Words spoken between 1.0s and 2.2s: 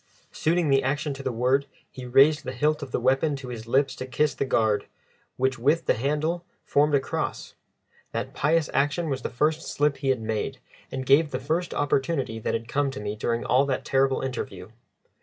to the word, he